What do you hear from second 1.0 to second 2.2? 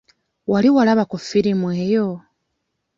ku firimu eyo?